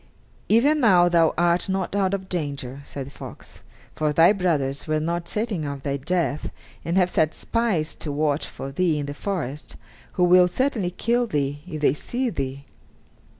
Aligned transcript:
"Even 0.49 0.79
now 0.79 1.07
thou 1.07 1.31
art 1.37 1.69
not 1.69 1.95
out 1.95 2.15
of 2.15 2.27
danger," 2.27 2.81
said 2.83 3.05
the 3.05 3.11
fox, 3.11 3.61
"for 3.93 4.11
thy 4.11 4.33
brothers 4.33 4.87
were 4.87 4.99
not 4.99 5.27
certain 5.27 5.63
of 5.63 5.83
thy 5.83 5.95
death, 5.95 6.49
and 6.83 6.97
have 6.97 7.07
set 7.07 7.35
spies 7.35 7.93
to 7.93 8.11
watch 8.11 8.47
for 8.47 8.71
thee 8.71 8.97
in 8.97 9.05
the 9.05 9.13
forest, 9.13 9.75
who 10.13 10.23
will 10.23 10.47
certainly 10.47 10.89
kill 10.89 11.27
thee 11.27 11.59
if 11.67 11.81
they 11.81 11.93
see 11.93 12.31
thee." 12.31 12.65